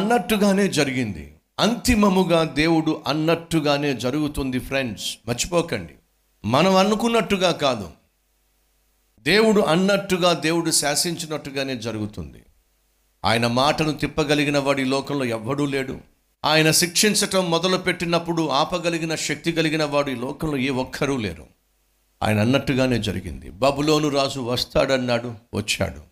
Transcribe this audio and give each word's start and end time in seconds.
అన్నట్టుగానే 0.00 0.68
జరిగింది. 0.68 1.34
అంతిమముగా 1.58 2.44
దేవుడు 2.44 3.02
అన్నట్టుగానే 3.06 3.94
జరుగుతుంది 3.94 4.58
ఫ్రెండ్స్. 4.58 5.18
మర్చిపోకండి. 5.28 5.94
మనం 6.44 6.76
అనుకున్నట్టుగా 6.76 7.52
కాదు. 7.52 7.90
దేవుడు 9.20 9.60
అన్నట్టుగా 9.60 10.32
దేవుడు 10.32 10.70
శాసించినట్టుగానే 10.70 11.76
జరుగుతుంది. 11.76 12.42
ఆయన 13.24 13.46
మాటను 13.46 13.92
తిప్పగలిగిన 13.92 14.58
వాడి 14.58 14.84
లోకంలో 14.84 15.24
ఎవ్వడూ 15.24 15.66
లేడు. 15.66 15.98
ఆయన 16.44 16.70
శిక్షించటం 16.70 17.50
మొదలుపెట్టినప్పుడు 17.50 18.48
ఆపగలిగిన 18.48 19.14
శక్తి 19.14 19.52
కలిగిన 19.52 19.84
వాడు 19.84 20.10
ఈ 20.10 20.14
లోకంలో 20.14 20.56
ఏ 20.56 20.68
ఒక్కరూ 20.68 21.16
లేరు. 21.16 21.46
ఆయన 22.22 22.40
అన్నట్టుగానే 22.40 22.98
జరిగింది. 22.98 23.50
బబులోను 23.50 24.08
రాజు 24.08 24.40
వస్తాడన్నాడు 24.40 25.34
వచ్చాడు. 25.54 26.09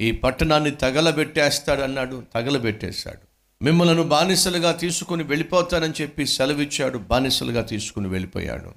ఈ 0.00 0.12
పట్టణాన్ని 0.12 0.70
తగలబెట్టేస్తాడు 0.70 1.80
అన్నాడు 1.80 2.22
తగలబెట్టేశాడు. 2.34 3.28
మిమ్మలను 3.64 4.02
బానిసలుగా 4.02 4.72
తీసుకుని 4.72 5.22
వెళ్ళిపోతానని 5.22 5.92
చెప్పి 6.00 6.26
సెలవిచ్చాడు 6.26 6.98
బానిసలుగా 6.98 7.62
తీసుకుని 7.62 8.08
వెళ్ళిపోయాడు. 8.08 8.72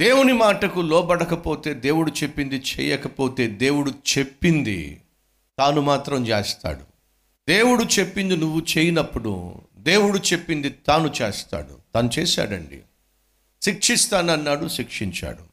దేవుని 0.00 0.32
మాటకు 0.32 0.80
లోబడకపోతే 0.80 1.74
దేవుడు 1.74 2.10
చెప్పింది 2.22 2.62
చేయకపోతే 2.80 3.46
దేవుడు 3.46 3.90
చెప్పింది 3.90 5.00
తాను 5.58 5.80
మాత్రం 5.80 6.28
చేస్తాడు. 6.28 6.80
దేవుడు 7.48 7.84
చెప్పింది 7.84 8.36
నువ్వు 8.36 8.62
చేయనప్పుడు 8.78 9.54
దేవుడు 9.78 10.18
చెప్పింది 10.18 10.70
తాను 10.70 11.14
చేస్తాడు. 11.22 11.78
తాను 11.94 12.10
చేశాడండి. 12.18 12.78
శిక్షిస్తానన్నాడు 13.62 14.68
శిక్షించాడు. 14.68 15.47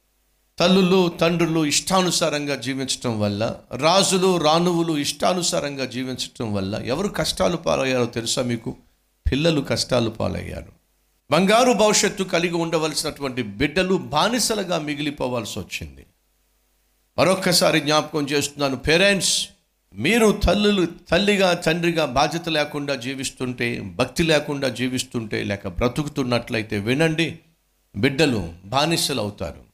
తల్లులు 0.60 1.10
తండ్రులు 1.22 1.66
ఇష్టానుసారంగా 1.66 2.56
జీవించటం 2.56 3.20
వల్ల 3.20 3.56
రాజులు 3.74 4.38
రాణువులు 4.38 4.98
ఇష్టానుసారంగా 4.98 5.86
జీవించటం 5.86 6.54
వల్ల 6.54 6.76
ఎవరు 6.86 7.08
కష్టాలు 7.08 7.58
పాలయ్యారో 7.58 8.06
తెలుసా 8.06 8.42
మీకు? 8.42 8.76
పిల్లలు 9.32 9.62
కష్టాలు 9.62 10.10
పాలయ్యారు. 10.10 10.72
బంగారు 11.32 11.74
భవిష్యత్తు 11.74 12.24
కలిగి 12.24 12.54
ఉండవలసినటువంటి 12.54 13.44
బిడ్డలు 13.44 13.96
బానిసలుగా 13.96 14.80
మిగిలిపోవాల్సి 14.80 15.60
వచ్చింది. 15.60 16.06
మరొక్కసారి 17.18 17.80
జ్ఞాపకం 17.80 18.24
చేస్తున్నాను 18.24 18.78
పేరెంట్స్ 18.78 19.48
మీరు 19.94 20.32
తల్లులు 20.32 20.86
తల్లిగా 20.86 21.54
తండ్రిగా 21.54 22.06
బాధ్యత 22.06 22.50
లేకుండా 22.50 22.96
జీవిస్తుంటే 22.96 23.82
భక్తి 23.82 24.24
లేకుండా 24.24 24.70
జీవిస్తుంటే 24.70 25.44
లేక 25.44 25.68
బ్రతుకుతున్నట్లయితే 25.68 26.80
వినండి 26.80 27.40
బిడ్డలు 27.96 28.54
బానిసలు 28.66 29.22
అవుతారు 29.22 29.65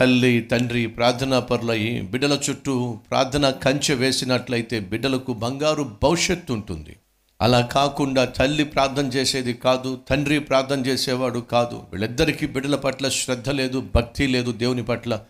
తల్లి 0.00 0.40
తండ్రి 0.40 0.86
ప్రార్థనా 0.86 1.40
పరులయ్యి 1.40 2.00
బిడ్డల 2.02 2.38
చుట్టూ 2.50 2.98
ప్రార్థన 3.10 3.50
కంచె 3.50 3.94
వేసినట్లయితే 3.94 4.80
బిడ్డలకు 4.80 5.32
బంగారు 5.32 5.82
భవిష్యత్తు 6.02 6.52
ఉంటుంది. 6.52 6.96
అలా 7.40 7.60
కాకుండా 7.60 8.24
తల్లి 8.24 8.64
ప్రార్థన 8.64 9.06
చేసేది 9.06 9.52
కాదు 9.54 10.00
తండ్రి 10.10 10.38
ప్రార్థన 10.38 10.86
చేసేవాడు 10.86 11.38
కాదు. 11.38 11.74
వీళ్ళిద్దరికీ 11.74 12.46
బిడ్డల 12.46 12.76
పట్ల 12.76 13.08
శ్రద్ధ 13.08 13.50
లేదు 13.50 13.84
భక్తి 13.94 14.26
లేదు 14.26 14.52
దేవుని 14.52 14.82
పట్ల. 14.82 15.20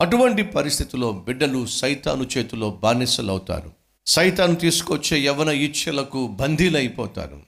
అటువంటి 0.00 0.42
పరిస్థితిలో 0.42 1.12
బిడ్డలు 1.12 1.66
సైతాను 1.66 2.22
చేతిలో 2.22 2.70
బానిసలవుతారు. 2.70 3.72
సైతాను 4.06 4.54
తీసుకొచ్చే 4.54 5.18
యవన 5.18 5.48
ఇచ్ఛలకు 5.48 6.26
బందీలైపోతారు. 6.26 7.40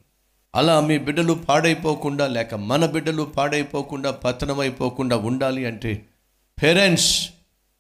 అలా 0.55 0.81
మీ 0.81 0.99
బిడ్డలు 0.99 1.33
పాడైపోకుండా 1.33 2.27
లేక 2.27 2.55
మన 2.55 2.87
బిడ్డలు 2.87 3.23
పాడైపోకుండా 3.23 4.11
పతనమైపోకుండా 4.11 5.17
ఉండాలి 5.17 5.67
అంటే 5.67 6.07
పేరెంట్స్ 6.63 7.31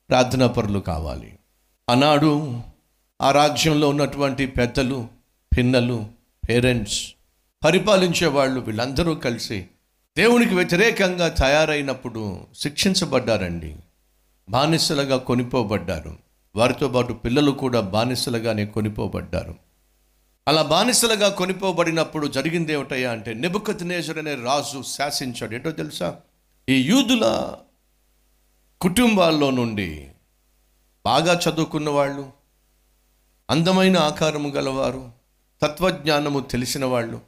ప్రార్థనా 0.08 0.46
పరులు 0.46 0.78
కావాలి. 0.78 1.38
ఆనాడు 1.90 2.60
ఆ 3.22 3.30
రాజ్యంలో 3.30 3.88
ఉన్నటువంటి 3.88 4.46
పెద్దలు 4.46 5.08
పిన్నలు 5.58 6.06
పేరెంట్స్ 6.48 7.12
పరిపాలించే 7.64 8.26
వాళ్ళు 8.26 8.60
వీళ్ళందరూ 8.60 9.14
కలిసి 9.14 9.68
దేవునికి 10.16 10.54
వ్యతిరేకంగా 10.54 11.28
తయారైనప్పుడు 11.28 12.38
శిక్షించబడ్డారండి. 12.54 13.76
బానిసలుగా 14.50 15.16
కొనిపోబడ్డారు. 15.16 16.16
వారితో 16.56 16.88
పాటు 16.88 17.12
పిల్లలు 17.12 17.50
కూడా 17.50 17.80
బానిసలుగానే 17.80 18.66
కొనిపోబడ్డారు. 18.66 19.54
అలా 20.48 20.62
బానిసలుగా 20.62 21.28
కొనిపోబడినప్పుడు 21.28 22.26
జరిగింది 22.26 22.72
ఏమిటయ్యా 22.72 23.10
అంటే 23.12 23.34
నిబుకత్ 23.34 23.82
అనే 23.82 24.34
రాజు 24.34 24.82
శాసించాడు. 24.82 25.54
ఏంటో 25.54 25.70
తెలుసా? 25.70 26.16
ఈ 26.68 26.82
యూదుల 26.82 27.52
కుటుంబాల్లో 28.80 29.50
నుండి 29.50 30.08
బాగా 31.06 31.40
చదువుకున్న 31.48 31.90
వాళ్ళు 31.90 32.30
అందమైన 33.50 33.98
ఆకారము 33.98 34.48
గలవారు 34.48 35.10
తత్వజ్ఞానము 35.62 36.40
తెలిసిన 36.40 36.84
వాళ్ళు 36.84 37.20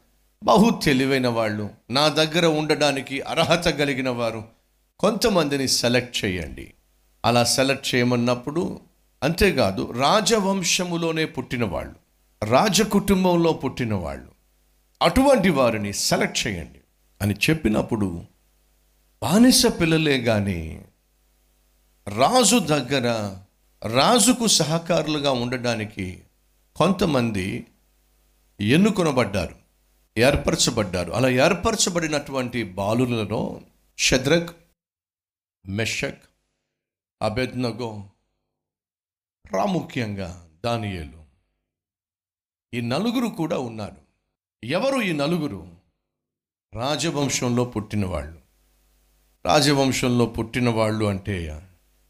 బహు 0.45 0.81
తెలివైన 0.85 1.29
వాళ్ళు 1.29 1.71
నా 1.91 2.09
దగ్గర 2.09 2.47
ఉండడానికి 2.47 3.21
అర్హత 3.21 3.69
కలిగిన 3.69 4.09
వారు 4.09 4.45
కొంతమందిని 4.99 5.69
సెలెక్ట్ 5.69 6.25
చేయండి. 6.25 6.75
అలా 7.25 7.45
సెలెక్ట్ 7.45 7.95
చేయమన్నప్పుడు 7.95 8.81
అంతేకాదు 9.23 9.93
రాజవంశములోనే 9.93 11.25
పుట్టిన 11.25 11.65
వాళ్ళు 11.65 11.95
రాజ 12.45 12.83
కుటుంబంలో 12.83 13.53
పుట్టిన 13.53 13.95
వాళ్ళు 13.95 14.29
అటువంటి 15.03 15.49
వారిని 15.49 15.93
సెలెక్ట్ 15.93 16.47
చేయండి. 16.47 16.81
అని 17.23 17.35
చెప్పినప్పుడు 17.35 18.23
బానిస 19.23 19.67
పిల్లలే 19.67 20.21
కానీ 20.21 20.83
రాజు 22.09 22.59
దగ్గర 22.59 23.39
రాజుకు 23.89 24.47
సహకారులుగా 24.47 25.31
ఉండడానికి 25.31 26.23
కొంతమంది 26.77 27.67
ఎన్నుకొనబడ్డారు 28.61 29.57
ఏర్పరచబడ్డారు. 30.19 31.13
అలా 31.13 31.29
ఏర్పరచబడినటువంటి 31.29 32.63
బాలులలో 32.63 33.61
షద్రక్ 33.99 34.57
మెషక్ 35.67 36.23
అబెద్నగో 37.23 38.09
ప్రాముఖ్యంగా 39.51 40.49
దానియేలు. 40.65 41.25
ఈ 42.75 42.81
నలుగురు 42.81 43.27
కూడా 43.27 43.59
ఉన్నారు. 43.59 43.97
ఎవరు 44.67 45.03
ఈ 45.03 45.13
నలుగురు? 45.13 45.75
రాజవంశంలో 46.75 47.65
పుట్టిన 47.65 48.07
వాళ్ళు 48.07 48.41
రాజవంశంలో 49.47 50.27
పుట్టిన 50.27 50.69
వాళ్ళు 50.69 51.05
అంటే 51.05 51.65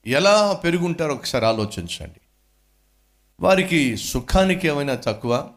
ఎలా 0.07 0.53
పెరుగుంటారో 0.53 1.15
ఒకసారి 1.15 1.47
ఆలోచించండి. 1.47 2.21
వారికి 3.41 3.97
సుఖానికి 3.97 4.69
ఏమైనా 4.69 4.95
తక్కువ 4.95 5.51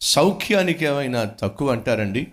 సౌఖ్యానికి 0.00 0.84
ఏమైనా 0.84 1.24
తక్కువ 1.24 1.72
అంటారండి? 1.72 2.26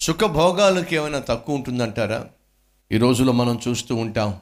సుఖభోగాలకు 0.00 0.94
ఏమైనా 0.94 1.18
తక్కువ 1.18 1.56
ఉంటుందంటారా? 1.56 2.28
ఈ 2.92 2.98
రోజులో 2.98 3.32
మనం 3.32 3.60
చూస్తూ 3.68 3.94
ఉంటాం 3.94 4.40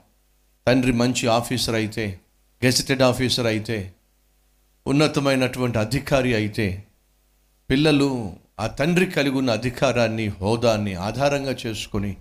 తండ్రి 0.66 0.92
మంచి 0.92 1.26
ఆఫీసర్ 1.26 1.74
అయితే 1.74 2.20
గెజిటెడ్ 2.64 3.02
ఆఫీసర్ 3.02 3.46
అయితే 3.46 3.94
ఉన్నతమైనటువంటి 4.86 5.78
అధికారి 5.78 6.34
అయితే 6.34 6.84
పిల్లలు 7.70 8.36
ఆ 8.60 8.66
తండ్రి 8.66 9.06
కలిగి 9.06 9.36
ఉన్న 9.36 9.50
అధికారాన్ని 9.50 10.28
హోదాన్ని 10.28 10.94
ఆధారంగా 10.94 11.56
చేసుకొని 11.66 12.16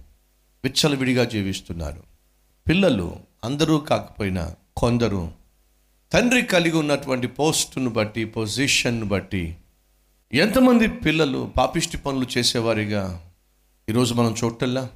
విచ్చలవిడిగా 0.64 1.24
జీవిస్తున్నారు. 1.24 2.04
పిల్లలు 2.68 3.20
అందరూ 3.44 3.78
కాకపోయినా 3.78 4.56
కొందరు 4.78 5.32
తండ్రి 6.12 6.42
కలిగి 6.42 6.78
ఉన్నటువంటి 6.78 7.28
పోస్టును 7.28 7.90
బట్టి 7.90 8.26
పొజిషన్ను 8.26 9.06
బట్టి 9.06 9.58
ఎంతమంది 10.34 10.88
పిల్లలు 10.88 11.52
పాపిష్టి 11.58 11.98
పనులు 11.98 12.28
చేసేవారిగా 12.38 13.32
ఈరోజు 13.90 14.14
మనం 14.14 14.36
చూడటల్లా 14.44 14.90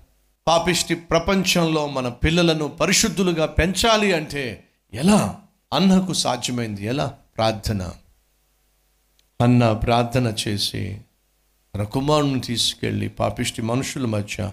పాపిష్టి 0.48 0.96
ప్రపంచంలో 0.96 1.88
మన 1.88 2.10
పిల్లలను 2.10 2.68
పరిశుద్ధులుగా 2.68 3.46
పెంచాలి 3.46 4.14
అంటే 4.14 4.64
ఎలా? 4.94 5.40
అన్నకు 5.74 6.14
సాధ్యమైంది 6.14 6.86
ఎలా? 6.86 7.06
ప్రార్థన. 7.38 7.92
అన్న 9.42 9.74
ప్రార్థన 9.74 10.34
చేసి 10.48 11.02
తన 11.76 11.84
కుమారుని 11.84 12.40
తీసుకెళ్ళి 12.40 13.10
పాపిష్టి 13.10 13.62
మనుషుల 13.62 14.06
మధ్య 14.06 14.52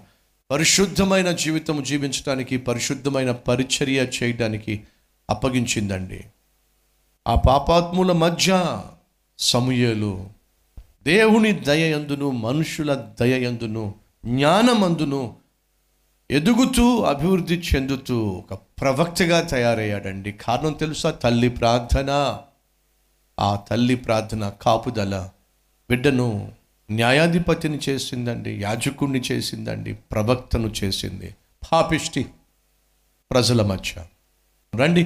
పరిశుద్ధమైన 0.51 1.31
జీవితం 1.31 1.83
జీవించడానికి 1.83 2.57
పరిశుద్ధమైన 2.57 3.31
పరిచర్య 3.31 4.07
చేయడానికి 4.23 4.85
అప్పగించిందండి. 5.31 6.25
ఆ 7.29 7.35
పాపాత్ముల 7.35 8.13
మధ్య 8.13 8.83
సమూయేలు 9.39 10.31
దేవుని 11.03 11.53
దయయందును 11.53 12.31
మనుషుల 12.31 12.95
దయయందును 13.21 13.95
జ్ఞానమందును 14.25 15.37
ఎదుగుతూ 16.31 17.03
అభివృద్ధి 17.03 17.55
చెందుతూ 17.55 18.19
ఒక 18.25 18.55
ప్రవక్తగా 18.55 19.41
తయారయ్యాడండి. 19.41 20.33
కారణం 20.33 20.73
తెలుసా? 20.73 21.11
తల్లి 21.11 21.49
ప్రార్థన. 21.49 22.39
ఆ 23.41 23.57
తల్లి 23.57 23.95
ప్రార్థన 23.95 24.53
కాపుదల. 24.63 25.29
బిడ్డను 25.91 26.53
న్యాయాధిపతిని 26.91 27.79
చేసిందండి 27.89 28.63
యాజకుణ్ణి 28.63 29.23
చేసిందండి 29.33 29.95
ప్రవక్తను 29.95 30.75
చేసింది 30.85 31.35
పాపిష్టి 31.73 32.27
ప్రజల 33.31 33.63
మధ్య. 33.63 34.05
రండి 34.77 35.05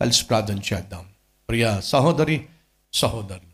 కలిసి 0.00 0.24
ప్రార్థన 0.24 0.58
చేద్దాం. 0.74 1.06
ప్రియ 1.48 1.80
సహోదరి 1.80 2.44
సహోదరులు. 2.92 3.50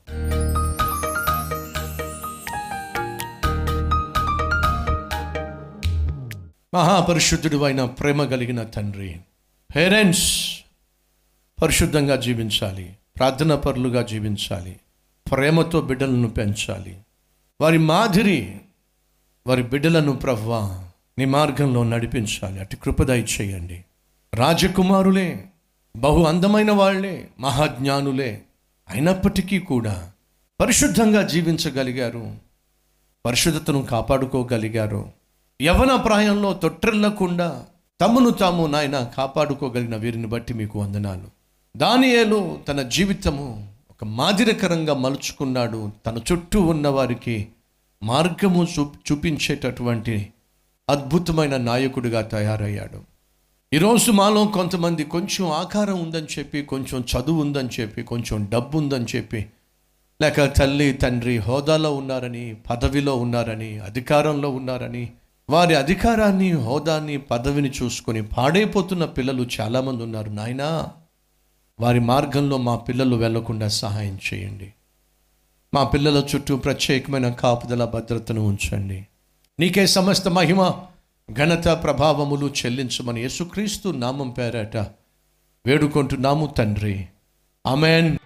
మహాపరిశుద్ధుడు 6.75 7.63
అయిన 7.63 7.85
ప్రేమ 7.85 8.25
కలిగిన 8.25 8.63
తండ్రి 8.63 9.21
పేరెంట్స్ 9.77 10.61
పరిశుద్ధంగా 11.63 12.17
జీవించాలి 12.17 12.97
ప్రార్థనా 13.17 13.57
పరులుగా 13.57 14.03
జీవించాలి 14.03 14.77
ప్రేమతో 15.31 15.81
బిడ్డలను 15.81 16.29
పెంచాలి 16.29 16.99
వారి 17.61 17.79
మాదిరి 17.79 18.61
వారి 19.47 19.63
బిడ్డలను 19.63 20.13
ప్రవ్వా 20.13 20.85
నీ 21.19 21.25
మార్గంలో 21.25 21.85
నడిపించాలి. 21.85 22.61
అటు 22.61 22.77
కృపదయ 22.77 23.21
చేయండి 23.21 23.85
రాజకుమారులే 24.35 25.45
బహు 25.97 26.25
అందమైన 26.25 26.71
వాళ్ళే 26.71 27.29
మహాజ్ఞానులే 27.41 28.43
అయినప్పటికీ 28.89 29.59
కూడా 29.59 30.11
పరిశుద్ధంగా 30.61 31.23
జీవించగలిగారు. 31.23 32.37
పరిశుద్ధతను 33.27 33.83
కాపాడుకోగలిగారు. 33.83 35.13
యవన 35.63 35.97
ప్రాయంలో 35.97 36.55
తొట్టెళ్ళకుండా 36.55 37.65
తమను 38.01 38.31
తాము 38.31 38.67
నాయన 38.67 39.11
కాపాడుకోగలిగిన 39.17 39.97
వీరిని 39.97 40.27
బట్టి 40.27 40.55
మీకు 40.55 40.81
వందనాలు. 40.81 41.31
దానియేలు 41.77 42.59
తన 42.69 42.83
జీవితము 42.83 43.76
ఒక 43.97 44.05
మాదిరికరంగా 44.05 44.95
మలుచుకున్నాడు. 44.95 45.93
తన 46.07 46.21
చుట్టూ 46.33 46.61
ఉన్న 46.61 46.89
వారికి 46.89 47.49
మార్గము 48.03 48.65
చూ 48.65 48.91
చూపించేటటువంటి 49.13 50.31
అద్భుతమైన 50.89 51.57
నాయకుడిగా 51.57 52.21
తయారయ్యాడు. 52.21 53.01
ఈరోజు 53.73 54.11
మాలో 54.11 54.47
కొంతమంది 54.47 55.05
కొంచెం 55.05 55.51
ఆకారం 55.51 56.03
ఉందని 56.03 56.27
చెప్పి 56.39 56.63
కొంచెం 56.63 57.01
చదువు 57.01 57.41
ఉందని 57.41 57.69
చెప్పి 57.81 58.03
కొంచెం 58.03 58.49
డబ్బు 58.53 58.79
ఉందని 58.79 59.07
చెప్పి 59.17 59.47
లేక 60.23 60.45
తల్లి 60.45 60.93
తండ్రి 60.93 61.39
హోదాలో 61.39 61.95
ఉన్నారని 61.95 62.57
పదవిలో 62.71 63.17
ఉన్నారని 63.17 63.79
అధికారంలో 63.79 64.51
ఉన్నారని 64.51 65.13
వారి 65.51 65.75
అధికారాన్ని 65.75 66.53
హోదాని 66.53 67.19
పదవిని 67.19 67.71
చూసుకొని 67.71 68.23
పాడైపోతున్న 68.23 69.05
పిల్లలు 69.05 69.49
చాలామంది 69.61 70.03
ఉన్నారు. 70.03 70.31
నాయనా 70.31 70.89
వారి 71.81 72.01
మార్గంలో 72.01 72.59
మా 72.59 72.77
పిల్లలు 72.77 73.17
వెళ్ళకుండా 73.17 73.69
సహాయం 73.69 74.19
చేయండి. 74.35 74.73
మా 75.75 75.85
పిల్లల 75.85 76.25
చుట్టూ 76.35 76.57
ప్రత్యేకమైన 76.57 77.29
కాపుదల 77.29 77.85
భద్రతను 77.85 78.41
ఉంచండి. 78.41 79.07
నీకే 79.61 79.87
సమస్త 79.87 80.29
మహిమ 80.29 80.73
ఘనత 81.33 81.69
ప్రభావములు 81.69 82.47
చెల్లించమని 82.47 83.21
యేసుక్రీస్తు 83.21 83.89
నామం 83.89 84.31
పేరట 84.31 84.77
వేడుకుంటున్నాము 85.67 86.47
తండ్రి. 86.47 87.07
ఆమెన్. 87.67 88.19